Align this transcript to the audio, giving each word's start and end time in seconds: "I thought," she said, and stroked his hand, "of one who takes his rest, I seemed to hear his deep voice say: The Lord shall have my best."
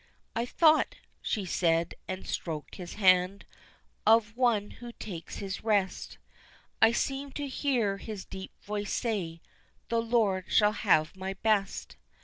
"I 0.35 0.47
thought," 0.47 0.95
she 1.21 1.45
said, 1.45 1.93
and 2.07 2.25
stroked 2.25 2.77
his 2.77 2.95
hand, 2.95 3.45
"of 4.03 4.35
one 4.35 4.71
who 4.71 4.91
takes 4.93 5.37
his 5.37 5.63
rest, 5.63 6.17
I 6.81 6.91
seemed 6.91 7.35
to 7.35 7.47
hear 7.47 7.97
his 7.97 8.25
deep 8.25 8.49
voice 8.63 8.91
say: 8.91 9.41
The 9.89 10.01
Lord 10.01 10.45
shall 10.47 10.71
have 10.71 11.15
my 11.15 11.35
best." 11.35 11.97